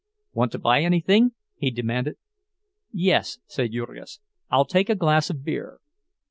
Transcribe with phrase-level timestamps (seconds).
[0.33, 2.15] "Want to buy anything?" he demanded.
[2.91, 5.77] "Yes," said Jurgis, "I'll take a glass of beer."